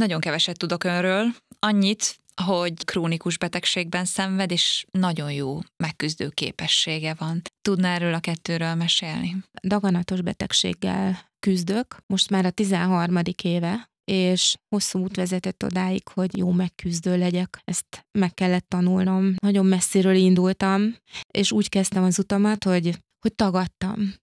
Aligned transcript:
Nagyon 0.00 0.20
keveset 0.20 0.58
tudok 0.58 0.84
önről, 0.84 1.26
annyit, 1.58 2.18
hogy 2.42 2.84
krónikus 2.84 3.38
betegségben 3.38 4.04
szenved, 4.04 4.50
és 4.50 4.86
nagyon 4.90 5.32
jó 5.32 5.58
megküzdő 5.76 6.28
képessége 6.28 7.14
van. 7.18 7.42
Tudná 7.62 7.94
erről 7.94 8.14
a 8.14 8.20
kettőről 8.20 8.74
mesélni? 8.74 9.36
Daganatos 9.62 10.20
betegséggel 10.20 11.30
küzdök, 11.38 11.96
most 12.06 12.30
már 12.30 12.44
a 12.46 12.50
13. 12.50 13.18
éve, 13.42 13.90
és 14.04 14.56
hosszú 14.68 14.98
út 14.98 15.16
vezetett 15.16 15.64
odáig, 15.64 16.08
hogy 16.08 16.36
jó 16.36 16.50
megküzdő 16.50 17.18
legyek. 17.18 17.60
Ezt 17.64 18.06
meg 18.18 18.34
kellett 18.34 18.68
tanulnom. 18.68 19.34
Nagyon 19.42 19.66
messziről 19.66 20.14
indultam, 20.14 20.96
és 21.30 21.52
úgy 21.52 21.68
kezdtem 21.68 22.04
az 22.04 22.18
utamat, 22.18 22.64
hogy, 22.64 22.98
hogy 23.18 23.34
tagadtam. 23.34 24.14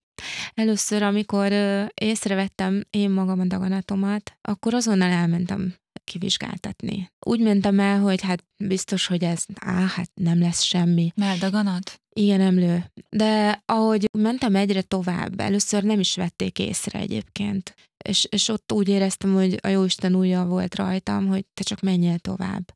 Először, 0.53 1.01
amikor 1.03 1.51
észrevettem 1.93 2.83
én 2.89 3.09
magam 3.09 3.39
a 3.39 3.45
daganatomat, 3.45 4.37
akkor 4.41 4.73
azonnal 4.73 5.09
elmentem 5.09 5.75
kivizsgáltatni. 6.03 7.11
Úgy 7.25 7.39
mentem 7.39 7.79
el, 7.79 7.99
hogy 7.99 8.21
hát 8.21 8.43
biztos, 8.63 9.07
hogy 9.07 9.23
ez, 9.23 9.45
á, 9.59 9.85
hát 9.85 10.09
nem 10.13 10.39
lesz 10.39 10.61
semmi. 10.61 11.11
Meldaganat? 11.15 12.01
Igen, 12.15 12.41
emlő. 12.41 12.91
De 13.09 13.61
ahogy 13.65 14.09
mentem 14.17 14.55
egyre 14.55 14.81
tovább, 14.81 15.39
először 15.39 15.83
nem 15.83 15.99
is 15.99 16.15
vették 16.15 16.59
észre 16.59 16.99
egyébként. 16.99 17.75
És, 18.05 18.27
és 18.29 18.47
ott 18.47 18.71
úgy 18.71 18.89
éreztem, 18.89 19.33
hogy 19.33 19.57
a 19.61 19.67
Jóisten 19.67 20.15
újja 20.15 20.45
volt 20.45 20.75
rajtam, 20.75 21.27
hogy 21.27 21.45
te 21.53 21.63
csak 21.63 21.81
menjél 21.81 22.19
tovább. 22.19 22.73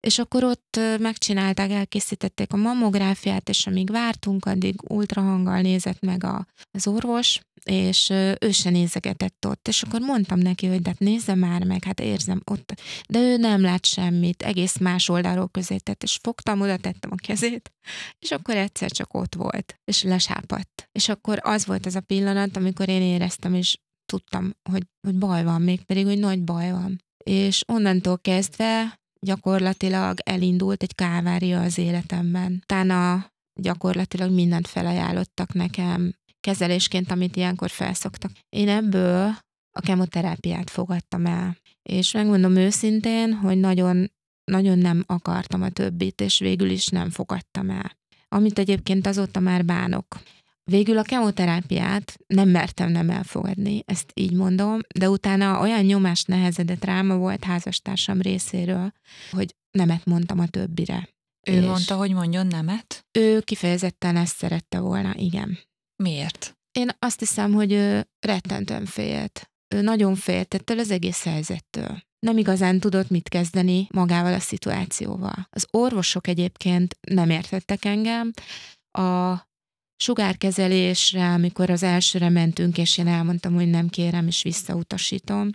És 0.00 0.18
akkor 0.18 0.44
ott 0.44 0.80
megcsinálták, 0.98 1.70
elkészítették 1.70 2.52
a 2.52 2.56
mammográfiát, 2.56 3.48
és 3.48 3.66
amíg 3.66 3.90
vártunk, 3.90 4.44
addig 4.44 4.90
ultrahanggal 4.90 5.60
nézett 5.60 6.00
meg 6.00 6.24
a, 6.24 6.46
az 6.70 6.86
orvos, 6.86 7.40
és 7.64 8.10
ő 8.40 8.50
se 8.50 8.70
nézegetett 8.70 9.46
ott. 9.46 9.68
És 9.68 9.82
akkor 9.82 10.00
mondtam 10.00 10.38
neki, 10.38 10.66
hogy 10.66 10.82
de 10.82 10.88
hát 10.88 10.98
nézze 10.98 11.34
már 11.34 11.64
meg, 11.64 11.84
hát 11.84 12.00
érzem 12.00 12.40
ott. 12.44 12.80
De 13.08 13.18
ő 13.18 13.36
nem 13.36 13.60
lát 13.60 13.86
semmit, 13.86 14.42
egész 14.42 14.78
más 14.78 15.08
oldalról 15.08 15.48
közé 15.48 15.76
tett, 15.76 16.02
és 16.02 16.18
fogtam, 16.22 16.60
oda 16.60 16.76
tettem 16.76 17.10
a 17.12 17.26
kezét, 17.26 17.72
és 18.18 18.30
akkor 18.30 18.56
egyszer 18.56 18.90
csak 18.90 19.14
ott 19.14 19.34
volt, 19.34 19.74
és 19.84 20.02
lesápadt. 20.02 20.88
És 20.92 21.08
akkor 21.08 21.38
az 21.42 21.66
volt 21.66 21.86
az 21.86 21.94
a 21.94 22.00
pillanat, 22.00 22.56
amikor 22.56 22.88
én 22.88 23.02
éreztem, 23.02 23.54
és 23.54 23.78
tudtam, 24.12 24.54
hogy, 24.70 24.82
hogy 25.06 25.14
baj 25.14 25.44
van, 25.44 25.62
mégpedig, 25.62 26.06
hogy 26.06 26.18
nagy 26.18 26.44
baj 26.44 26.70
van. 26.70 27.02
És 27.24 27.62
onnantól 27.66 28.18
kezdve 28.18 28.98
gyakorlatilag 29.20 30.18
elindult 30.24 30.82
egy 30.82 30.94
kávária 30.94 31.60
az 31.60 31.78
életemben. 31.78 32.58
Utána 32.62 33.30
gyakorlatilag 33.60 34.30
mindent 34.30 34.66
felajánlottak 34.66 35.52
nekem, 35.52 36.14
kezelésként, 36.40 37.10
amit 37.10 37.36
ilyenkor 37.36 37.70
felszoktak. 37.70 38.30
Én 38.48 38.68
ebből 38.68 39.34
a 39.70 39.80
kemoterápiát 39.80 40.70
fogadtam 40.70 41.26
el. 41.26 41.56
És 41.82 42.12
megmondom 42.12 42.56
őszintén, 42.56 43.32
hogy 43.32 43.58
nagyon, 43.58 44.12
nagyon 44.44 44.78
nem 44.78 45.04
akartam 45.06 45.62
a 45.62 45.70
többit, 45.70 46.20
és 46.20 46.38
végül 46.38 46.70
is 46.70 46.86
nem 46.86 47.10
fogadtam 47.10 47.70
el. 47.70 47.96
Amit 48.28 48.58
egyébként 48.58 49.06
azóta 49.06 49.40
már 49.40 49.64
bánok. 49.64 50.06
Végül 50.70 50.98
a 50.98 51.02
kemoterápiát 51.02 52.18
nem 52.26 52.48
mertem 52.48 52.90
nem 52.90 53.10
elfogadni, 53.10 53.82
ezt 53.86 54.10
így 54.14 54.32
mondom, 54.32 54.80
de 54.98 55.10
utána 55.10 55.60
olyan 55.60 55.84
nyomás 55.84 56.24
nehezedett 56.24 56.84
rám, 56.84 57.08
volt 57.18 57.44
házastársam 57.44 58.20
részéről, 58.20 58.92
hogy 59.30 59.54
nemet 59.70 60.04
mondtam 60.04 60.38
a 60.38 60.46
többire. 60.46 61.08
Ő 61.46 61.52
és 61.52 61.64
mondta, 61.64 61.96
hogy 61.96 62.12
mondjon 62.12 62.46
nemet? 62.46 63.06
Ő 63.18 63.40
kifejezetten 63.40 64.16
ezt 64.16 64.36
szerette 64.36 64.78
volna, 64.78 65.14
igen. 65.14 65.58
Miért? 66.02 66.56
Én 66.72 66.88
azt 66.98 67.18
hiszem, 67.18 67.52
hogy 67.52 67.72
ő 67.72 68.08
rettentően 68.26 68.86
félt. 68.86 69.50
Ő 69.74 69.80
nagyon 69.80 70.14
félt 70.14 70.54
ettől 70.54 70.78
az 70.78 70.90
egész 70.90 71.24
helyzettől. 71.24 72.02
Nem 72.18 72.38
igazán 72.38 72.80
tudott 72.80 73.08
mit 73.08 73.28
kezdeni 73.28 73.86
magával 73.90 74.34
a 74.34 74.40
szituációval. 74.40 75.48
Az 75.50 75.66
orvosok 75.70 76.26
egyébként 76.26 76.98
nem 77.00 77.30
értettek 77.30 77.84
engem. 77.84 78.30
A 78.90 79.47
sugárkezelésre, 79.98 81.28
amikor 81.28 81.70
az 81.70 81.82
elsőre 81.82 82.28
mentünk, 82.28 82.78
és 82.78 82.98
én 82.98 83.06
elmondtam, 83.06 83.54
hogy 83.54 83.68
nem 83.68 83.88
kérem, 83.88 84.26
és 84.26 84.42
visszautasítom, 84.42 85.50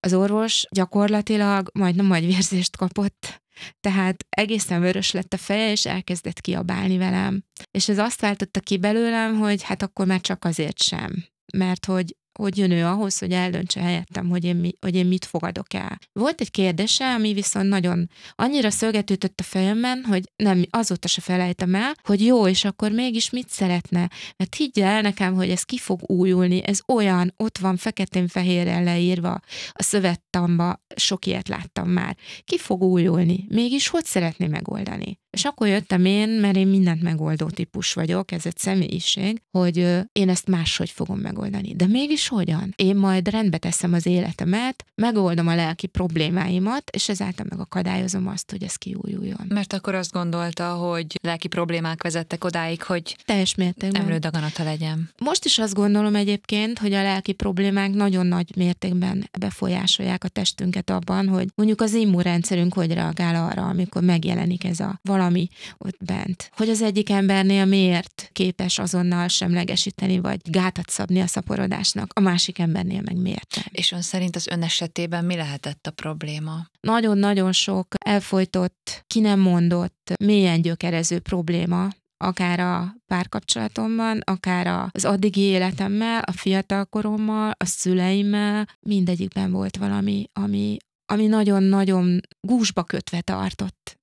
az 0.00 0.14
orvos 0.14 0.66
gyakorlatilag 0.70 1.70
majdnem 1.74 2.10
vérzést 2.10 2.76
kapott, 2.76 3.42
tehát 3.80 4.26
egészen 4.28 4.80
vörös 4.80 5.10
lett 5.10 5.32
a 5.32 5.36
feje, 5.36 5.70
és 5.70 5.86
elkezdett 5.86 6.40
kiabálni 6.40 6.96
velem. 6.96 7.44
És 7.70 7.88
ez 7.88 7.98
azt 7.98 8.20
váltotta 8.20 8.60
ki 8.60 8.78
belőlem, 8.78 9.38
hogy 9.38 9.62
hát 9.62 9.82
akkor 9.82 10.06
már 10.06 10.20
csak 10.20 10.44
azért 10.44 10.82
sem. 10.82 11.24
Mert 11.52 11.84
hogy 11.84 12.16
hogy 12.38 12.58
jön 12.58 12.70
ő 12.70 12.84
ahhoz, 12.84 13.18
hogy 13.18 13.32
eldöntse 13.32 13.80
helyettem, 13.80 14.28
hogy 14.28 14.44
én, 14.44 14.56
mi, 14.56 14.76
hogy 14.80 14.94
én 14.94 15.06
mit 15.06 15.24
fogadok 15.24 15.74
el. 15.74 15.98
Volt 16.12 16.40
egy 16.40 16.50
kérdése, 16.50 17.04
ami 17.14 17.32
viszont 17.32 17.68
nagyon 17.68 18.10
annyira 18.34 18.70
szögetőtött 18.70 19.40
a 19.40 19.42
fejemben, 19.42 20.04
hogy 20.08 20.22
nem, 20.36 20.64
azóta 20.70 21.08
se 21.08 21.20
felejtem 21.20 21.74
el, 21.74 21.92
hogy 22.02 22.24
jó, 22.24 22.46
és 22.48 22.64
akkor 22.64 22.90
mégis 22.90 23.30
mit 23.30 23.48
szeretne. 23.48 24.10
Mert 24.36 24.54
higgy 24.54 24.80
el 24.80 25.00
nekem, 25.00 25.34
hogy 25.34 25.50
ez 25.50 25.62
ki 25.62 25.78
fog 25.78 26.10
újulni, 26.10 26.62
ez 26.64 26.80
olyan, 26.86 27.34
ott 27.36 27.58
van 27.58 27.76
feketén-fehérrel 27.76 28.82
leírva 28.82 29.40
a 29.72 29.82
szövettamba, 29.82 30.82
sok 30.96 31.26
ilyet 31.26 31.48
láttam 31.48 31.88
már. 31.88 32.16
Ki 32.44 32.58
fog 32.58 32.82
újulni? 32.82 33.44
Mégis 33.48 33.88
hogy 33.88 34.04
szeretné 34.04 34.46
megoldani? 34.46 35.22
És 35.34 35.44
akkor 35.44 35.68
jöttem 35.68 36.04
én, 36.04 36.28
mert 36.28 36.56
én 36.56 36.66
mindent 36.66 37.02
megoldó 37.02 37.46
típus 37.46 37.92
vagyok, 37.92 38.32
ez 38.32 38.46
egy 38.46 38.56
személyiség, 38.56 39.42
hogy 39.50 39.76
én 40.12 40.28
ezt 40.28 40.48
máshogy 40.48 40.90
fogom 40.90 41.18
megoldani. 41.18 41.74
De 41.74 41.86
mégis 41.86 42.28
hogyan? 42.28 42.72
Én 42.76 42.96
majd 42.96 43.28
rendbe 43.28 43.58
teszem 43.58 43.92
az 43.92 44.06
életemet, 44.06 44.84
megoldom 44.94 45.46
a 45.46 45.54
lelki 45.54 45.86
problémáimat, 45.86 46.90
és 46.90 47.08
ezáltal 47.08 47.46
megakadályozom 47.48 48.26
azt, 48.26 48.50
hogy 48.50 48.62
ez 48.62 48.74
kiújuljon. 48.74 49.46
Mert 49.48 49.72
akkor 49.72 49.94
azt 49.94 50.12
gondolta, 50.12 50.68
hogy 50.72 51.18
lelki 51.22 51.48
problémák 51.48 52.02
vezettek 52.02 52.44
odáig, 52.44 52.82
hogy 52.82 53.16
teljes 53.24 53.54
mértékben 53.54 54.02
emlődaganata 54.02 54.64
legyen. 54.64 55.10
Most 55.18 55.44
is 55.44 55.58
azt 55.58 55.74
gondolom 55.74 56.14
egyébként, 56.14 56.78
hogy 56.78 56.92
a 56.92 57.02
lelki 57.02 57.32
problémák 57.32 57.90
nagyon 57.90 58.26
nagy 58.26 58.56
mértékben 58.56 59.30
befolyásolják 59.38 60.24
a 60.24 60.28
testünket 60.28 60.90
abban, 60.90 61.28
hogy 61.28 61.48
mondjuk 61.54 61.80
az 61.80 61.94
immunrendszerünk 61.94 62.74
hogy 62.74 62.92
reagál 62.92 63.48
arra, 63.48 63.62
amikor 63.62 64.02
megjelenik 64.02 64.64
ez 64.64 64.80
a 64.80 64.98
valami 65.02 65.22
valami 65.24 65.48
ott 65.78 66.04
bent. 66.04 66.50
Hogy 66.56 66.68
az 66.68 66.82
egyik 66.82 67.10
embernél 67.10 67.64
miért 67.64 68.28
képes 68.32 68.78
azonnal 68.78 69.28
semlegesíteni, 69.28 70.18
vagy 70.18 70.40
gátat 70.50 70.90
szabni 70.90 71.20
a 71.20 71.26
szaporodásnak, 71.26 72.10
a 72.14 72.20
másik 72.20 72.58
embernél 72.58 73.02
meg 73.04 73.16
miért 73.16 73.54
nem. 73.56 73.64
És 73.70 73.92
ön 73.92 74.02
szerint 74.02 74.36
az 74.36 74.46
ön 74.46 74.62
esetében 74.62 75.24
mi 75.24 75.36
lehetett 75.36 75.86
a 75.86 75.90
probléma? 75.90 76.66
Nagyon-nagyon 76.80 77.52
sok 77.52 77.86
elfolytott, 78.04 79.04
ki 79.06 79.20
nem 79.20 79.40
mondott, 79.40 80.12
mélyen 80.20 80.62
gyökerező 80.62 81.18
probléma, 81.18 81.88
akár 82.16 82.60
a 82.60 82.94
párkapcsolatomban, 83.06 84.20
akár 84.24 84.88
az 84.92 85.04
addigi 85.04 85.40
életemmel, 85.40 86.22
a 86.26 86.32
fiatalkorommal, 86.32 87.50
a 87.56 87.64
szüleimmel, 87.64 88.68
mindegyikben 88.80 89.52
volt 89.52 89.76
valami, 89.76 90.28
ami, 90.32 90.76
ami 91.12 91.26
nagyon-nagyon 91.26 92.20
gúzsba 92.40 92.82
kötve 92.82 93.20
tartott. 93.20 93.98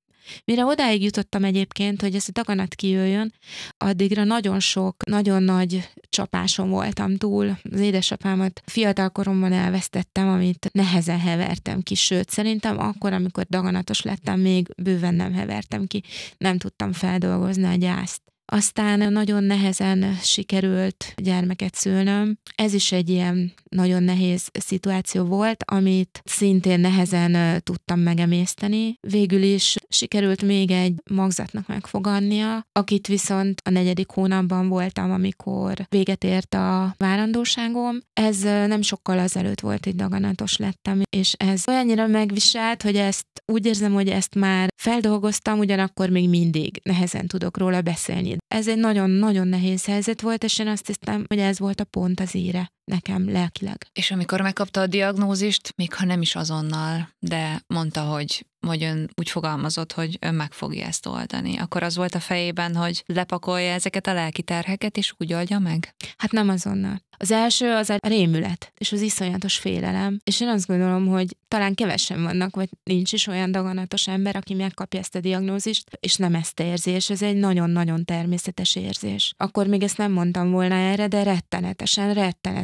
Mire 0.46 0.66
odáig 0.66 1.04
jutottam 1.04 1.44
egyébként, 1.44 2.02
hogy 2.02 2.16
ez 2.16 2.26
a 2.28 2.32
daganat 2.32 2.76
kijöjjön, 2.76 3.34
addigra 3.78 4.24
nagyon 4.24 4.60
sok, 4.60 5.06
nagyon 5.06 5.44
nagy 5.44 5.90
csapásom 6.10 6.70
voltam 6.70 7.18
túl. 7.18 7.58
Az 7.72 7.80
édesapámat 7.80 8.62
fiatal 8.66 9.10
koromban 9.10 9.54
elvesztettem, 9.54 10.28
amit 10.30 10.70
nehezen 10.74 11.20
hevertem 11.20 11.82
ki, 11.82 11.96
sőt, 11.96 12.30
szerintem 12.30 12.80
akkor, 12.80 13.14
amikor 13.14 13.46
daganatos 13.50 14.02
lettem, 14.02 14.40
még 14.40 14.68
bőven 14.78 15.14
nem 15.14 15.34
hevertem 15.34 15.86
ki, 15.86 16.04
nem 16.38 16.58
tudtam 16.58 16.94
feldolgozni 16.94 17.66
a 17.66 17.76
gyászt. 17.76 18.31
Aztán 18.54 19.14
nagyon 19.14 19.44
nehezen 19.44 20.16
sikerült 20.22 21.14
gyermeket 21.16 21.76
szülnöm. 21.76 22.38
Ez 22.56 22.74
is 22.74 22.92
egy 22.92 23.10
ilyen 23.10 23.54
nagyon 23.70 24.04
nehéz 24.04 24.50
szituáció 24.54 25.24
volt, 25.24 25.64
amit 25.66 26.22
szintén 26.26 26.80
nehezen 26.80 27.62
tudtam 27.64 28.00
megemészteni. 28.00 28.98
Végül 29.08 29.42
is 29.42 29.76
sikerült 29.90 30.42
még 30.42 30.72
egy 30.72 30.94
magzatnak 31.12 31.68
megfogadnia, 31.68 32.66
akit 32.72 33.08
viszont 33.08 33.62
a 33.66 33.70
negyedik 33.70 34.10
hónapban 34.10 34.68
voltam, 34.68 35.12
amikor 35.12 35.86
véget 35.90 36.24
ért 36.24 36.54
a 36.54 36.94
várandóságom. 36.98 37.98
Ez 38.14 38.42
nem 38.42 38.82
sokkal 38.82 39.20
azelőtt 39.20 39.60
volt, 39.60 39.86
hogy 39.86 39.96
daganatos 39.96 40.58
lettem, 40.58 41.02
és 41.10 41.34
ez 41.38 41.64
olyannyira 41.68 42.08
megviselt, 42.08 42.82
hogy 42.82 42.96
ezt 42.96 43.26
úgy 43.46 43.66
érzem, 43.66 43.94
hogy 43.94 44.10
ezt 44.10 44.36
már 44.36 44.70
feldolgoztam, 44.82 45.60
ugyanakkor 45.60 46.10
még 46.10 46.30
mindig 46.30 46.80
nehezen 46.84 47.28
tudok 47.28 47.58
róla 47.58 47.82
beszélni. 47.82 48.40
Ez 48.48 48.68
egy 48.68 48.78
nagyon-nagyon 48.78 49.48
nehéz 49.48 49.86
helyzet 49.86 50.22
volt, 50.22 50.44
és 50.44 50.60
én 50.60 50.68
azt 50.68 50.88
hiszem, 50.88 51.26
hogy 51.28 51.40
ez 51.40 51.60
volt 51.60 51.80
a 51.80 51.84
pont 51.84 52.20
az 52.20 52.36
íre 52.36 52.72
nekem 52.84 53.32
lelkileg. 53.32 53.88
És 53.94 54.12
amikor 54.12 54.42
megkapta 54.42 54.82
a 54.82 54.88
diagnózist, 54.88 55.74
még 55.76 55.94
ha 55.94 56.06
nem 56.06 56.22
is 56.22 56.36
azonnal, 56.36 57.10
de 57.20 57.64
mondta, 57.68 58.02
hogy 58.02 58.46
hogy 58.68 58.84
ön 58.84 59.10
úgy 59.16 59.30
fogalmazott, 59.30 59.92
hogy 59.92 60.18
ön 60.20 60.34
meg 60.34 60.52
fogja 60.52 60.86
ezt 60.86 61.06
oldani. 61.06 61.58
Akkor 61.58 61.84
az 61.84 61.96
volt 61.96 62.16
a 62.16 62.20
fejében, 62.20 62.76
hogy 62.76 63.04
lepakolja 63.06 63.74
ezeket 63.74 64.08
a 64.08 64.14
lelki 64.14 64.42
terheket, 64.42 64.98
és 64.98 65.14
úgy 65.18 65.34
oldja 65.34 65.60
meg? 65.60 65.96
Hát 66.18 66.32
nem 66.32 66.50
azonnal. 66.50 67.02
Az 67.18 67.32
első 67.32 67.72
az 67.72 67.90
a 67.90 67.98
rémület, 68.08 68.74
és 68.78 68.92
az 68.92 69.02
iszonyatos 69.02 69.58
félelem, 69.58 70.20
és 70.24 70.42
én 70.42 70.48
azt 70.48 70.68
gondolom, 70.68 71.08
hogy 71.08 71.38
talán 71.48 71.76
kevesen 71.76 72.24
vannak, 72.24 72.56
vagy 72.56 72.70
nincs 72.84 73.14
is 73.14 73.28
olyan 73.28 73.52
daganatos 73.52 74.08
ember, 74.08 74.36
aki 74.36 74.54
megkapja 74.54 75.00
ezt 75.00 75.16
a 75.16 75.20
diagnózist, 75.20 75.98
és 76.00 76.16
nem 76.16 76.36
ezt 76.36 76.60
érzi, 76.60 76.92
és 76.92 77.10
ez 77.10 77.22
egy 77.22 77.36
nagyon-nagyon 77.36 78.06
természetes 78.06 78.76
érzés. 78.76 79.34
Akkor 79.38 79.68
még 79.68 79.84
ezt 79.84 79.98
nem 79.98 80.12
mondtam 80.12 80.52
volna 80.52 80.76
erre, 80.76 81.08
de 81.08 81.24
rettenetesen, 81.24 82.14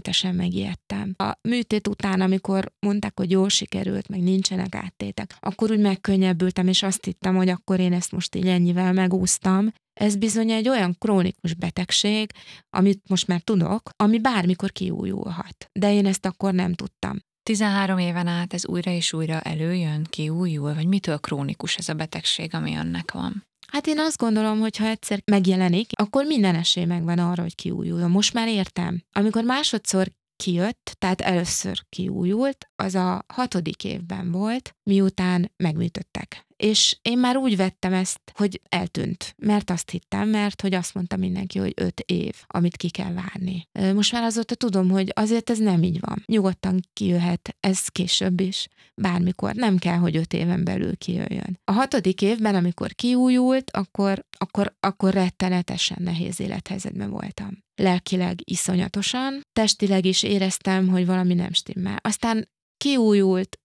rettenetesen 0.07 0.36
megijedtem. 0.36 1.13
A 1.18 1.38
műtét 1.48 1.88
után, 1.88 2.21
amikor 2.21 2.71
mondták, 2.80 3.19
hogy 3.19 3.31
jól 3.31 3.50
sikerült, 3.50 4.07
meg 4.07 4.19
nincsenek 4.19 4.75
áttétek, 4.75 5.36
akkor 5.39 5.71
úgy 5.71 5.80
megkönnyebbültem, 5.80 6.68
és 6.68 6.83
azt 6.83 7.06
hittem, 7.06 7.36
hogy 7.36 7.50
akkor 7.50 7.80
én 7.80 7.94
ezt 7.94 8.12
most 8.12 8.36
így 8.36 8.48
ennyivel 8.48 8.94
megúsztam, 8.94 9.71
ez 9.94 10.15
bizony 10.15 10.51
egy 10.51 10.69
olyan 10.69 10.95
krónikus 11.00 11.54
betegség, 11.54 12.31
amit 12.69 13.09
most 13.09 13.27
már 13.27 13.42
tudok, 13.42 13.89
ami 13.95 14.19
bármikor 14.19 14.71
kiújulhat. 14.71 15.69
De 15.80 15.94
én 15.94 16.06
ezt 16.06 16.25
akkor 16.25 16.53
nem 16.53 16.74
tudtam. 16.74 17.19
13 17.44 17.98
éven 17.98 18.27
át 18.27 18.53
ez 18.53 18.68
újra 18.68 18.92
és 18.92 19.13
újra 19.13 19.39
előjön, 19.39 20.03
kiújul, 20.03 20.74
vagy 20.74 20.88
mitől 20.88 21.18
krónikus 21.18 21.75
ez 21.75 21.89
a 21.89 21.94
betegség, 21.94 22.53
ami 22.53 22.75
önnek 22.75 23.12
van? 23.12 23.45
Hát 23.72 23.88
én 23.88 24.00
azt 24.00 24.18
gondolom, 24.18 24.60
hogy 24.60 24.78
ha 24.78 24.86
egyszer 24.86 25.22
megjelenik, 25.25 25.90
akkor 25.94 26.25
minden 26.25 26.56
esély 26.56 26.86
megvan 26.86 27.19
arra, 27.19 27.42
hogy 27.42 27.56
kiújul. 27.56 28.08
Most 28.08 28.34
már 28.34 28.48
értem. 28.48 29.04
Amikor 29.12 29.44
másodszor 29.44 30.08
kijött, 30.36 30.96
tehát 31.00 31.22
először 31.22 31.84
kiújult, 31.90 32.69
az 32.75 32.96
a 32.96 33.25
hatodik 33.34 33.84
évben 33.84 34.31
volt, 34.31 34.75
miután 34.84 35.52
megműtöttek. 35.58 36.47
És 36.57 36.98
én 37.01 37.18
már 37.18 37.38
úgy 37.38 37.56
vettem 37.56 37.94
ezt, 37.94 38.19
hogy 38.33 38.62
eltűnt, 38.69 39.36
mert 39.38 39.69
azt 39.69 39.89
hittem, 39.89 40.30
mert 40.30 40.62
hogy 40.62 40.74
azt 40.74 40.94
mondta 40.94 41.15
mindenki, 41.15 41.59
hogy 41.59 41.74
öt 41.75 42.00
év, 42.00 42.33
amit 42.48 42.77
ki 42.77 42.89
kell 42.89 43.13
várni. 43.13 43.68
Most 43.94 44.12
már 44.12 44.24
azóta 44.24 44.56
tudom, 44.56 44.89
hogy 44.89 45.12
azért 45.15 45.50
ez 45.50 45.57
nem 45.57 45.83
így 45.83 46.00
van. 46.00 46.24
Nyugodtan 46.25 46.80
kijöhet, 46.94 47.56
ez 47.59 47.88
később 47.88 48.39
is, 48.39 48.68
bármikor. 48.95 49.54
Nem 49.54 49.77
kell, 49.77 49.98
hogy 49.98 50.15
öt 50.15 50.33
éven 50.33 50.63
belül 50.63 50.98
kijöjjön. 50.98 51.59
A 51.63 51.71
hatodik 51.71 52.21
évben, 52.21 52.56
amikor 52.56 52.94
kiújult, 52.94 53.71
akkor, 53.71 54.25
akkor, 54.38 54.75
akkor 54.80 55.13
rettenetesen 55.13 55.98
nehéz 56.00 56.39
élethelyzetben 56.39 57.10
voltam 57.10 57.65
lelkileg 57.81 58.39
iszonyatosan, 58.44 59.42
testileg 59.53 60.06
is 60.06 60.24
éreztem, 60.24 60.88
hogy 60.88 61.06
valami 61.06 61.33
nem 61.33 61.53
stimmel. 61.53 61.98
Aztán 62.01 62.50
kiújult 62.77 63.60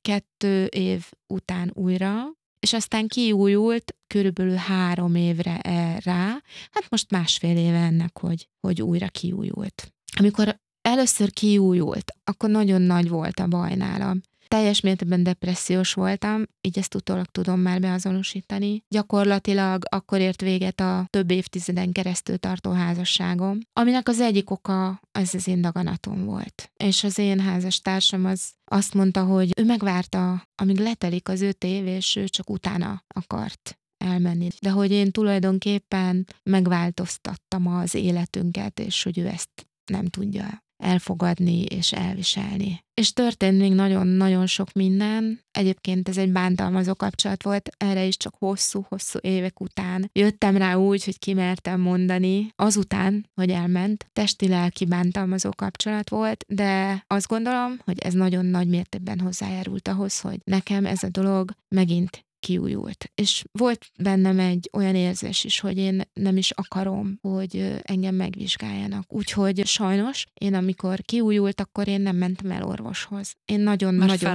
kettő 0.00 0.64
év 0.64 1.10
után 1.26 1.70
újra, 1.74 2.36
és 2.60 2.72
aztán 2.72 3.06
kiújult 3.06 3.96
körülbelül 4.06 4.54
három 4.54 5.14
évre 5.14 5.58
e 5.58 6.00
rá, 6.04 6.42
hát 6.70 6.84
most 6.88 7.10
másfél 7.10 7.56
éve 7.56 7.78
ennek, 7.78 8.18
hogy, 8.18 8.48
hogy 8.60 8.82
újra 8.82 9.08
kiújult. 9.08 9.92
Amikor 10.18 10.60
először 10.82 11.32
kiújult, 11.32 12.12
akkor 12.24 12.50
nagyon 12.50 12.82
nagy 12.82 13.08
volt 13.08 13.38
a 13.38 13.46
baj 13.46 13.74
nálam 13.74 14.20
teljes 14.48 14.80
mértékben 14.80 15.22
depressziós 15.22 15.92
voltam, 15.92 16.42
így 16.60 16.78
ezt 16.78 16.94
utólag 16.94 17.26
tudom 17.26 17.60
már 17.60 17.80
beazonosítani. 17.80 18.84
Gyakorlatilag 18.88 19.82
akkor 19.90 20.20
ért 20.20 20.40
véget 20.40 20.80
a 20.80 21.06
több 21.10 21.30
évtizeden 21.30 21.92
keresztül 21.92 22.36
tartó 22.36 22.70
házasságom, 22.70 23.58
aminek 23.72 24.08
az 24.08 24.20
egyik 24.20 24.50
oka 24.50 25.00
az 25.12 25.34
az 25.34 25.48
én 25.48 25.60
daganatom 25.60 26.24
volt. 26.24 26.70
És 26.76 27.04
az 27.04 27.18
én 27.18 27.40
házastársam 27.40 28.24
az 28.24 28.52
azt 28.64 28.94
mondta, 28.94 29.24
hogy 29.24 29.52
ő 29.56 29.64
megvárta, 29.64 30.48
amíg 30.54 30.78
letelik 30.78 31.28
az 31.28 31.40
öt 31.40 31.64
év, 31.64 31.86
és 31.86 32.16
ő 32.16 32.28
csak 32.28 32.50
utána 32.50 33.04
akart 33.08 33.78
elmenni. 34.04 34.48
De 34.60 34.70
hogy 34.70 34.90
én 34.90 35.10
tulajdonképpen 35.10 36.26
megváltoztattam 36.42 37.66
az 37.66 37.94
életünket, 37.94 38.80
és 38.80 39.02
hogy 39.02 39.18
ő 39.18 39.26
ezt 39.26 39.68
nem 39.84 40.06
tudja 40.06 40.66
elfogadni 40.82 41.62
és 41.62 41.92
elviselni. 41.92 42.86
És 42.94 43.12
történt 43.12 43.58
még 43.58 43.72
nagyon-nagyon 43.72 44.46
sok 44.46 44.72
minden. 44.72 45.40
Egyébként 45.50 46.08
ez 46.08 46.16
egy 46.16 46.32
bántalmazó 46.32 46.94
kapcsolat 46.94 47.42
volt, 47.42 47.70
erre 47.76 48.04
is 48.04 48.16
csak 48.16 48.34
hosszú-hosszú 48.38 49.18
évek 49.22 49.60
után 49.60 50.10
jöttem 50.12 50.56
rá 50.56 50.74
úgy, 50.74 51.04
hogy 51.04 51.18
kimertem 51.18 51.80
mondani, 51.80 52.52
azután, 52.56 53.26
hogy 53.34 53.50
elment, 53.50 54.06
testi-lelki 54.12 54.84
bántalmazó 54.84 55.50
kapcsolat 55.56 56.08
volt, 56.08 56.44
de 56.48 57.04
azt 57.06 57.28
gondolom, 57.28 57.78
hogy 57.84 57.98
ez 57.98 58.14
nagyon 58.14 58.46
nagy 58.46 58.68
mértékben 58.68 59.20
hozzájárult 59.20 59.88
ahhoz, 59.88 60.20
hogy 60.20 60.40
nekem 60.44 60.86
ez 60.86 61.02
a 61.02 61.08
dolog 61.08 61.50
megint 61.68 62.26
kiújult. 62.40 63.10
És 63.14 63.44
volt 63.52 63.86
bennem 63.98 64.38
egy 64.38 64.70
olyan 64.72 64.94
érzés 64.94 65.44
is, 65.44 65.60
hogy 65.60 65.76
én 65.76 66.02
nem 66.12 66.36
is 66.36 66.50
akarom, 66.50 67.18
hogy 67.20 67.80
engem 67.82 68.14
megvizsgáljanak. 68.14 69.12
Úgyhogy 69.12 69.66
sajnos 69.66 70.26
én 70.34 70.54
amikor 70.54 71.00
kiújult, 71.00 71.60
akkor 71.60 71.88
én 71.88 72.00
nem 72.00 72.16
mentem 72.16 72.50
el 72.50 72.62
orvoshoz. 72.62 73.34
Én 73.44 73.60
nagyon-nagyon 73.60 74.06
nagyon 74.06 74.34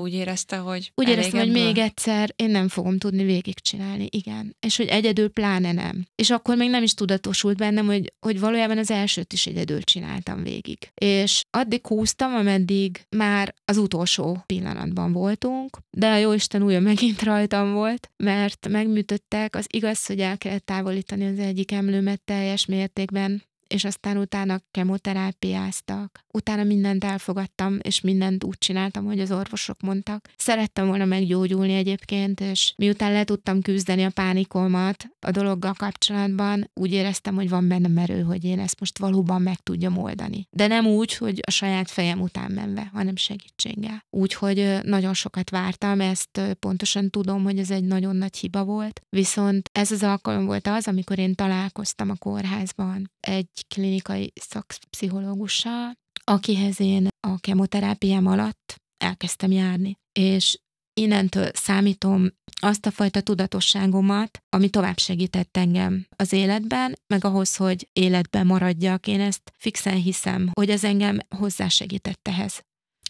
úgy 0.00 0.12
érezte, 0.12 0.56
hogy 0.56 0.92
Úgy 0.94 1.08
éreztem, 1.08 1.40
hogy 1.40 1.50
még 1.50 1.78
egyszer 1.78 2.32
én 2.36 2.50
nem 2.50 2.68
fogom 2.68 2.98
tudni 2.98 3.24
végigcsinálni, 3.24 4.06
igen. 4.10 4.56
És 4.60 4.76
hogy 4.76 4.86
egyedül 4.86 5.28
pláne 5.28 5.72
nem. 5.72 6.06
És 6.14 6.30
akkor 6.30 6.56
még 6.56 6.70
nem 6.70 6.82
is 6.82 6.94
tudatosult 6.94 7.56
bennem, 7.56 7.86
hogy, 7.86 8.12
hogy 8.20 8.40
valójában 8.40 8.78
az 8.78 8.90
elsőt 8.90 9.32
is 9.32 9.46
egyedül 9.46 9.82
csináltam 9.82 10.42
végig. 10.42 10.78
És 10.94 11.44
addig 11.58 11.86
húztam, 11.86 12.34
ameddig 12.34 13.00
már 13.16 13.54
az 13.64 13.76
utolsó 13.76 14.42
pillanatban 14.46 15.12
voltunk, 15.12 15.78
de 15.90 16.10
a 16.10 16.16
Jóisten 16.16 16.62
újra 16.62 16.80
megint 16.80 17.22
rajtam 17.22 17.72
volt, 17.72 18.10
mert 18.16 18.68
megműtöttek, 18.68 19.56
az 19.56 19.66
igaz, 19.68 20.06
hogy 20.06 20.20
el 20.20 20.38
kellett 20.38 20.66
távolítani 20.66 21.26
az 21.26 21.38
egyik 21.38 21.72
emlőmet 21.72 22.20
teljes 22.24 22.66
mértékben, 22.66 23.42
és 23.68 23.84
aztán 23.84 24.16
utána 24.16 24.60
kemoterápiáztak. 24.70 26.20
Utána 26.32 26.64
mindent 26.64 27.04
elfogadtam, 27.04 27.78
és 27.82 28.00
mindent 28.00 28.44
úgy 28.44 28.58
csináltam, 28.58 29.04
hogy 29.04 29.20
az 29.20 29.32
orvosok 29.32 29.80
mondtak. 29.80 30.28
Szerettem 30.36 30.86
volna 30.86 31.04
meggyógyulni 31.04 31.74
egyébként, 31.74 32.40
és 32.40 32.72
miután 32.76 33.12
le 33.12 33.24
tudtam 33.24 33.62
küzdeni 33.62 34.04
a 34.04 34.10
pánikomat 34.10 35.08
a 35.20 35.30
dologgal 35.30 35.72
kapcsolatban, 35.72 36.70
úgy 36.74 36.92
éreztem, 36.92 37.34
hogy 37.34 37.48
van 37.48 37.68
benne 37.68 37.88
merő, 37.88 38.22
hogy 38.22 38.44
én 38.44 38.58
ezt 38.58 38.80
most 38.80 38.98
valóban 38.98 39.42
meg 39.42 39.56
tudjam 39.56 39.98
oldani. 39.98 40.46
De 40.50 40.66
nem 40.66 40.86
úgy, 40.86 41.14
hogy 41.14 41.40
a 41.46 41.50
saját 41.50 41.90
fejem 41.90 42.20
után 42.20 42.50
menve, 42.50 42.90
hanem 42.92 43.16
segítséggel. 43.16 44.04
Úgyhogy 44.10 44.78
nagyon 44.82 45.14
sokat 45.14 45.50
vártam, 45.50 46.00
ezt 46.00 46.40
pontosan 46.58 47.10
tudom, 47.10 47.42
hogy 47.42 47.58
ez 47.58 47.70
egy 47.70 47.84
nagyon 47.84 48.16
nagy 48.16 48.36
hiba 48.36 48.64
volt. 48.64 49.00
Viszont 49.08 49.70
ez 49.72 49.90
az 49.90 50.02
alkalom 50.02 50.44
volt 50.44 50.66
az, 50.66 50.86
amikor 50.88 51.18
én 51.18 51.34
találkoztam 51.34 52.10
a 52.10 52.16
kórházban 52.16 53.10
egy 53.20 53.57
klinikai 53.68 54.32
szakpszichológussal, 54.34 55.92
akihez 56.24 56.80
én 56.80 57.08
a 57.26 57.38
kemoterápiám 57.38 58.26
alatt 58.26 58.74
elkezdtem 59.04 59.50
járni. 59.50 59.98
És 60.12 60.58
innentől 61.00 61.50
számítom 61.54 62.30
azt 62.60 62.86
a 62.86 62.90
fajta 62.90 63.20
tudatosságomat, 63.20 64.38
ami 64.48 64.68
tovább 64.68 64.98
segített 64.98 65.56
engem 65.56 66.06
az 66.16 66.32
életben, 66.32 66.98
meg 67.06 67.24
ahhoz, 67.24 67.56
hogy 67.56 67.88
életben 67.92 68.46
maradjak. 68.46 69.06
Én 69.06 69.20
ezt 69.20 69.52
fixen 69.58 69.96
hiszem, 69.96 70.50
hogy 70.52 70.70
ez 70.70 70.84
engem 70.84 71.18
hozzásegített 71.36 72.28
ehhez 72.28 72.66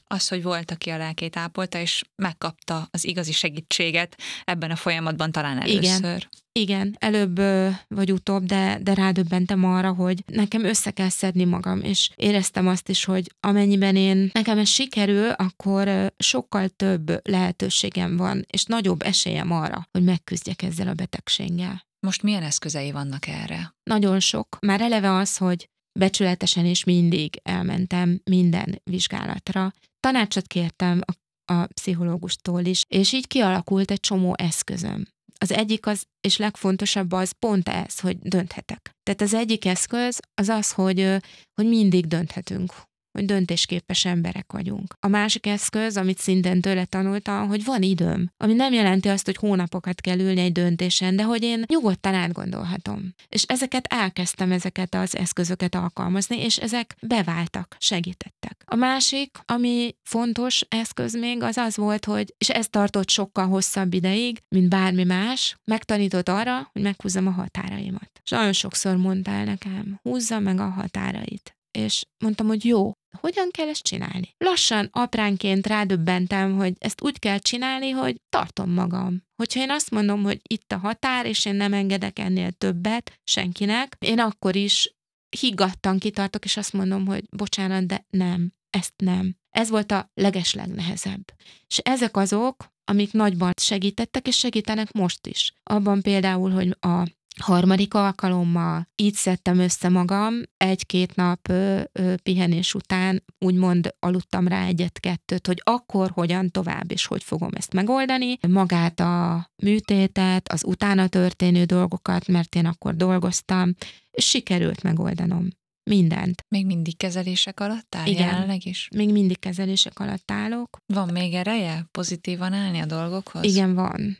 az, 0.08 0.28
hogy 0.28 0.42
volt, 0.42 0.70
aki 0.70 0.90
a 0.90 0.96
lelkét 0.96 1.36
ápolta, 1.36 1.80
és 1.80 2.02
megkapta 2.16 2.88
az 2.90 3.06
igazi 3.06 3.32
segítséget 3.32 4.16
ebben 4.44 4.70
a 4.70 4.76
folyamatban 4.76 5.32
talán 5.32 5.60
először. 5.60 6.16
Igen. 6.16 6.28
Igen, 6.52 6.96
előbb 6.98 7.40
vagy 7.88 8.12
utóbb, 8.12 8.44
de, 8.44 8.78
de 8.82 8.94
rádöbbentem 8.94 9.64
arra, 9.64 9.92
hogy 9.92 10.22
nekem 10.26 10.64
össze 10.64 10.90
kell 10.90 11.08
szedni 11.08 11.44
magam, 11.44 11.82
és 11.82 12.10
éreztem 12.14 12.68
azt 12.68 12.88
is, 12.88 13.04
hogy 13.04 13.34
amennyiben 13.40 13.96
én 13.96 14.30
nekem 14.32 14.58
ez 14.58 14.68
sikerül, 14.68 15.30
akkor 15.30 16.12
sokkal 16.16 16.68
több 16.68 17.28
lehetőségem 17.28 18.16
van, 18.16 18.44
és 18.50 18.64
nagyobb 18.64 19.02
esélyem 19.02 19.52
arra, 19.52 19.88
hogy 19.90 20.02
megküzdjek 20.02 20.62
ezzel 20.62 20.88
a 20.88 20.94
betegséggel. 20.94 21.86
Most 22.06 22.22
milyen 22.22 22.42
eszközei 22.42 22.90
vannak 22.90 23.26
erre? 23.26 23.74
Nagyon 23.82 24.20
sok. 24.20 24.58
Már 24.60 24.80
eleve 24.80 25.14
az, 25.14 25.36
hogy 25.36 25.68
becsületesen 25.98 26.66
és 26.66 26.84
mindig 26.84 27.40
elmentem 27.42 28.20
minden 28.24 28.80
vizsgálatra. 28.84 29.72
Tanácsot 30.00 30.46
kértem 30.46 31.00
a, 31.04 31.52
a 31.52 31.66
pszichológustól 31.66 32.64
is, 32.64 32.82
és 32.88 33.12
így 33.12 33.26
kialakult 33.26 33.90
egy 33.90 34.00
csomó 34.00 34.34
eszközöm. 34.36 35.06
Az 35.40 35.52
egyik 35.52 35.86
az, 35.86 36.04
és 36.20 36.36
legfontosabb 36.36 37.12
az 37.12 37.32
pont 37.38 37.68
ez, 37.68 38.00
hogy 38.00 38.18
dönthetek. 38.18 38.90
Tehát 39.02 39.20
az 39.20 39.34
egyik 39.34 39.64
eszköz 39.64 40.18
az 40.34 40.48
az, 40.48 40.72
hogy, 40.72 41.16
hogy 41.54 41.68
mindig 41.68 42.06
dönthetünk, 42.06 42.72
hogy 43.18 43.26
döntésképes 43.26 44.04
emberek 44.04 44.52
vagyunk. 44.52 44.94
A 45.00 45.08
másik 45.08 45.46
eszköz, 45.46 45.96
amit 45.96 46.18
szintén 46.18 46.60
tőle 46.60 46.84
tanultam, 46.84 47.48
hogy 47.48 47.64
van 47.64 47.82
időm, 47.82 48.30
ami 48.36 48.54
nem 48.54 48.72
jelenti 48.72 49.08
azt, 49.08 49.24
hogy 49.24 49.36
hónapokat 49.36 50.00
kell 50.00 50.18
ülni 50.18 50.40
egy 50.40 50.52
döntésen, 50.52 51.16
de 51.16 51.22
hogy 51.22 51.42
én 51.42 51.64
nyugodtan 51.66 52.14
átgondolhatom. 52.14 53.14
És 53.28 53.42
ezeket 53.42 53.86
elkezdtem, 53.86 54.52
ezeket 54.52 54.94
az 54.94 55.16
eszközöket 55.16 55.74
alkalmazni, 55.74 56.42
és 56.42 56.56
ezek 56.56 56.96
beváltak, 57.02 57.76
segítettek. 57.78 58.62
A 58.64 58.74
másik, 58.74 59.38
ami 59.44 59.94
fontos 60.02 60.64
eszköz 60.68 61.16
még, 61.16 61.42
az 61.42 61.56
az 61.56 61.76
volt, 61.76 62.04
hogy, 62.04 62.34
és 62.38 62.48
ez 62.48 62.68
tartott 62.68 63.08
sokkal 63.08 63.46
hosszabb 63.46 63.94
ideig, 63.94 64.42
mint 64.48 64.68
bármi 64.68 65.04
más, 65.04 65.56
megtanított 65.64 66.28
arra, 66.28 66.68
hogy 66.72 66.82
meghúzzam 66.82 67.26
a 67.26 67.30
határaimat. 67.30 68.10
És 68.24 68.30
nagyon 68.30 68.52
sokszor 68.52 68.96
mondtál 68.96 69.44
nekem, 69.44 70.00
húzza 70.02 70.38
meg 70.38 70.60
a 70.60 70.68
határait. 70.68 71.52
És 71.78 72.04
mondtam, 72.24 72.46
hogy 72.46 72.64
jó, 72.64 72.92
hogyan 73.20 73.48
kell 73.50 73.68
ezt 73.68 73.82
csinálni? 73.82 74.34
Lassan, 74.38 74.88
apránként 74.92 75.66
rádöbbentem, 75.66 76.56
hogy 76.56 76.74
ezt 76.78 77.02
úgy 77.02 77.18
kell 77.18 77.38
csinálni, 77.38 77.90
hogy 77.90 78.20
tartom 78.28 78.70
magam. 78.70 79.22
Hogyha 79.36 79.60
én 79.60 79.70
azt 79.70 79.90
mondom, 79.90 80.22
hogy 80.22 80.40
itt 80.42 80.72
a 80.72 80.78
határ, 80.78 81.26
és 81.26 81.44
én 81.44 81.54
nem 81.54 81.72
engedek 81.72 82.18
ennél 82.18 82.50
többet 82.50 83.20
senkinek, 83.24 83.96
én 83.98 84.18
akkor 84.18 84.56
is 84.56 84.96
higgadtan 85.40 85.98
kitartok, 85.98 86.44
és 86.44 86.56
azt 86.56 86.72
mondom, 86.72 87.06
hogy 87.06 87.24
bocsánat, 87.30 87.86
de 87.86 88.06
nem, 88.10 88.52
ezt 88.70 88.94
nem. 88.96 89.36
Ez 89.50 89.68
volt 89.68 89.90
a 89.90 90.10
legeslegnehezebb. 90.14 91.34
És 91.66 91.78
ezek 91.78 92.16
azok, 92.16 92.76
amik 92.84 93.12
nagyban 93.12 93.52
segítettek, 93.60 94.26
és 94.26 94.36
segítenek 94.36 94.92
most 94.92 95.26
is. 95.26 95.52
Abban 95.62 96.02
például, 96.02 96.50
hogy 96.50 96.76
a 96.80 97.16
harmadik 97.40 97.94
alkalommal 97.94 98.88
így 98.96 99.14
szedtem 99.14 99.58
össze 99.58 99.88
magam, 99.88 100.34
egy-két 100.56 101.14
nap 101.14 101.48
ö, 101.48 101.80
ö, 101.92 102.14
pihenés 102.22 102.74
után 102.74 103.24
úgymond 103.38 103.94
aludtam 103.98 104.48
rá 104.48 104.66
egyet-kettőt, 104.66 105.46
hogy 105.46 105.60
akkor 105.64 106.10
hogyan 106.10 106.50
tovább, 106.50 106.90
és 106.90 107.06
hogy 107.06 107.22
fogom 107.22 107.50
ezt 107.52 107.72
megoldani. 107.72 108.38
Magát 108.48 109.00
a 109.00 109.46
műtétet, 109.62 110.52
az 110.52 110.64
utána 110.64 111.06
történő 111.06 111.64
dolgokat, 111.64 112.26
mert 112.26 112.54
én 112.54 112.66
akkor 112.66 112.96
dolgoztam, 112.96 113.74
és 114.10 114.28
sikerült 114.28 114.82
megoldanom 114.82 115.48
mindent. 115.88 116.44
Még 116.48 116.66
mindig 116.66 116.96
kezelések 116.96 117.60
alatt 117.60 117.94
áll 117.94 118.06
Igen. 118.06 118.28
jelenleg 118.28 118.66
is? 118.66 118.88
Még 118.96 119.12
mindig 119.12 119.38
kezelések 119.38 119.98
alatt 119.98 120.30
állok. 120.30 120.78
Van 120.86 121.08
még 121.08 121.34
ereje 121.34 121.86
pozitívan 121.90 122.52
állni 122.52 122.78
a 122.78 122.86
dolgokhoz? 122.86 123.44
Igen, 123.44 123.74
van. 123.74 124.18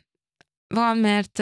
Van, 0.73 0.97
mert 0.97 1.37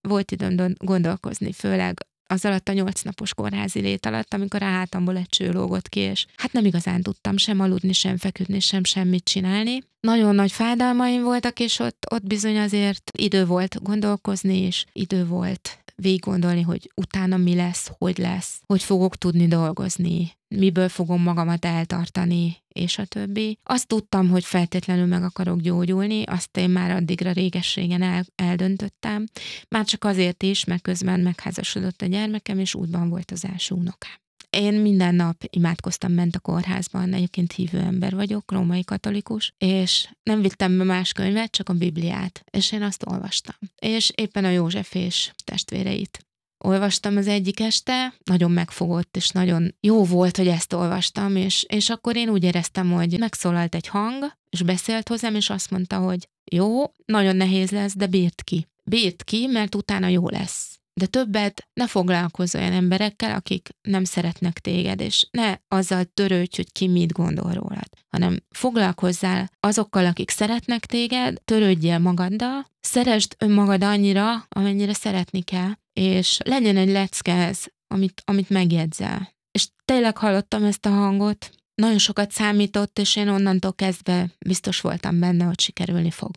volt 0.00 0.30
időm 0.30 0.74
gondolkozni, 0.78 1.52
főleg 1.52 2.06
az 2.30 2.44
alatt 2.44 2.68
a 2.68 2.72
nyolc 2.72 3.02
napos 3.02 3.34
kórházi 3.34 3.80
lét 3.80 4.06
alatt, 4.06 4.34
amikor 4.34 4.62
a 4.62 4.66
hátamból 4.66 5.16
egy 5.16 5.28
cső 5.28 5.50
lógott 5.50 5.88
ki, 5.88 6.00
és 6.00 6.26
hát 6.36 6.52
nem 6.52 6.64
igazán 6.64 7.02
tudtam 7.02 7.36
sem 7.36 7.60
aludni, 7.60 7.92
sem 7.92 8.16
feküdni, 8.16 8.60
sem 8.60 8.84
semmit 8.84 9.24
csinálni. 9.24 9.78
Nagyon 10.00 10.34
nagy 10.34 10.52
fájdalmaim 10.52 11.22
voltak, 11.22 11.60
és 11.60 11.78
ott, 11.78 12.06
ott 12.10 12.26
bizony 12.26 12.58
azért 12.58 13.10
idő 13.18 13.46
volt 13.46 13.82
gondolkozni, 13.82 14.58
és 14.58 14.84
idő 14.92 15.26
volt 15.26 15.78
végig 16.00 16.20
gondolni, 16.20 16.62
hogy 16.62 16.90
utána 16.94 17.36
mi 17.36 17.54
lesz, 17.54 17.90
hogy 17.98 18.18
lesz, 18.18 18.60
hogy 18.66 18.82
fogok 18.82 19.16
tudni 19.16 19.46
dolgozni, 19.46 20.32
miből 20.48 20.88
fogom 20.88 21.22
magamat 21.22 21.64
eltartani, 21.64 22.56
és 22.68 22.98
a 22.98 23.04
többi. 23.04 23.58
Azt 23.62 23.86
tudtam, 23.86 24.28
hogy 24.28 24.44
feltétlenül 24.44 25.06
meg 25.06 25.22
akarok 25.22 25.60
gyógyulni, 25.60 26.22
azt 26.22 26.56
én 26.56 26.70
már 26.70 26.90
addigra 26.90 27.32
régességen 27.32 28.02
el, 28.02 28.24
eldöntöttem. 28.34 29.24
Már 29.68 29.84
csak 29.84 30.04
azért 30.04 30.42
is, 30.42 30.64
mert 30.64 30.82
közben 30.82 31.20
megházasodott 31.20 32.02
a 32.02 32.06
gyermekem, 32.06 32.58
és 32.58 32.74
útban 32.74 33.08
volt 33.08 33.30
az 33.30 33.44
első 33.44 33.74
unokám. 33.74 34.18
Én 34.50 34.74
minden 34.74 35.14
nap 35.14 35.44
imádkoztam 35.50 36.12
ment 36.12 36.36
a 36.36 36.40
kórházban, 36.40 37.12
egyébként 37.12 37.52
hívő 37.52 37.78
ember 37.78 38.14
vagyok, 38.14 38.52
római 38.52 38.84
katolikus, 38.84 39.54
és 39.58 40.08
nem 40.22 40.40
vittem 40.40 40.78
be 40.78 40.84
más 40.84 41.12
könyvet, 41.12 41.50
csak 41.50 41.68
a 41.68 41.72
Bibliát, 41.72 42.44
és 42.50 42.72
én 42.72 42.82
azt 42.82 43.06
olvastam. 43.06 43.56
És 43.78 44.12
éppen 44.14 44.44
a 44.44 44.50
József 44.50 44.94
és 44.94 45.32
testvéreit 45.44 46.24
olvastam 46.64 47.16
az 47.16 47.26
egyik 47.26 47.60
este, 47.60 48.14
nagyon 48.24 48.50
megfogott, 48.50 49.16
és 49.16 49.28
nagyon 49.28 49.74
jó 49.80 50.04
volt, 50.04 50.36
hogy 50.36 50.48
ezt 50.48 50.72
olvastam, 50.72 51.36
és, 51.36 51.64
és 51.68 51.90
akkor 51.90 52.16
én 52.16 52.28
úgy 52.28 52.44
éreztem, 52.44 52.92
hogy 52.92 53.18
megszólalt 53.18 53.74
egy 53.74 53.86
hang, 53.86 54.32
és 54.50 54.62
beszélt 54.62 55.08
hozzám, 55.08 55.34
és 55.34 55.50
azt 55.50 55.70
mondta, 55.70 55.98
hogy 55.98 56.28
jó, 56.52 56.84
nagyon 57.04 57.36
nehéz 57.36 57.70
lesz, 57.70 57.96
de 57.96 58.06
bírt 58.06 58.42
ki. 58.42 58.68
Bírt 58.84 59.24
ki, 59.24 59.46
mert 59.46 59.74
utána 59.74 60.06
jó 60.06 60.28
lesz 60.28 60.79
de 61.00 61.06
többet 61.06 61.68
ne 61.72 61.86
foglalkozz 61.86 62.54
olyan 62.54 62.72
emberekkel, 62.72 63.34
akik 63.34 63.68
nem 63.82 64.04
szeretnek 64.04 64.58
téged, 64.58 65.00
és 65.00 65.28
ne 65.30 65.54
azzal 65.68 66.04
törődj, 66.04 66.56
hogy 66.56 66.72
ki 66.72 66.88
mit 66.88 67.12
gondol 67.12 67.52
rólad, 67.52 67.88
hanem 68.10 68.42
foglalkozzál 68.50 69.50
azokkal, 69.60 70.06
akik 70.06 70.30
szeretnek 70.30 70.86
téged, 70.86 71.40
törődjél 71.44 71.98
magaddal, 71.98 72.66
szeresd 72.80 73.34
önmagad 73.38 73.82
annyira, 73.82 74.46
amennyire 74.48 74.92
szeretni 74.92 75.42
kell, 75.42 75.72
és 75.92 76.38
legyen 76.44 76.76
egy 76.76 76.90
leckez, 76.90 77.66
amit, 77.94 78.22
amit 78.24 78.50
megjegyzel. 78.50 79.32
És 79.52 79.68
tényleg 79.84 80.16
hallottam 80.16 80.64
ezt 80.64 80.86
a 80.86 80.90
hangot, 80.90 81.50
nagyon 81.74 81.98
sokat 81.98 82.30
számított, 82.30 82.98
és 82.98 83.16
én 83.16 83.28
onnantól 83.28 83.74
kezdve 83.74 84.30
biztos 84.46 84.80
voltam 84.80 85.20
benne, 85.20 85.44
hogy 85.44 85.60
sikerülni 85.60 86.10
fog. 86.10 86.30